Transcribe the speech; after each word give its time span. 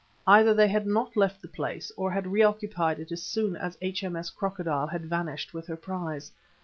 Either 0.25 0.51
they 0.51 0.67
had 0.67 0.87
not 0.87 1.15
left 1.15 1.43
the 1.43 1.47
place, 1.47 1.91
or 1.95 2.09
had 2.09 2.25
re 2.25 2.41
occupied 2.41 2.97
it 2.99 3.11
as 3.11 3.21
soon 3.21 3.55
as 3.55 3.77
H.M.S. 3.83 4.31
Crocodile 4.31 4.87
had 4.87 5.05
vanished 5.05 5.53
with 5.53 5.67
her 5.67 5.77
prize. 5.77 6.31